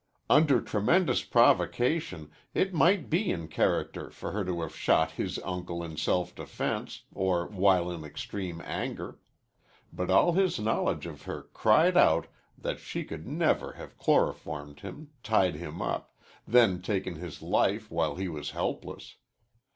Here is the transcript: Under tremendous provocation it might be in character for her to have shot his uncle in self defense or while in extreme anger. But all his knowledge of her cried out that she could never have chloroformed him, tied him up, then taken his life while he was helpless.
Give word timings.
Under 0.31 0.59
tremendous 0.59 1.21
provocation 1.23 2.31
it 2.55 2.73
might 2.73 3.07
be 3.07 3.29
in 3.29 3.47
character 3.47 4.09
for 4.09 4.31
her 4.31 4.43
to 4.43 4.61
have 4.61 4.75
shot 4.75 5.11
his 5.11 5.37
uncle 5.45 5.83
in 5.83 5.95
self 5.95 6.33
defense 6.33 7.03
or 7.13 7.45
while 7.45 7.91
in 7.91 8.03
extreme 8.03 8.61
anger. 8.65 9.19
But 9.93 10.09
all 10.09 10.33
his 10.33 10.59
knowledge 10.59 11.05
of 11.05 11.25
her 11.25 11.43
cried 11.53 11.95
out 11.97 12.25
that 12.57 12.79
she 12.79 13.03
could 13.03 13.27
never 13.27 13.73
have 13.73 13.99
chloroformed 13.99 14.79
him, 14.79 15.11
tied 15.21 15.53
him 15.53 15.83
up, 15.83 16.15
then 16.47 16.81
taken 16.81 17.13
his 17.17 17.43
life 17.43 17.91
while 17.91 18.15
he 18.15 18.27
was 18.27 18.49
helpless. 18.57 19.17